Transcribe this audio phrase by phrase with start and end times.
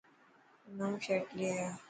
[0.77, 1.71] نئون شرٽ لي آءِ.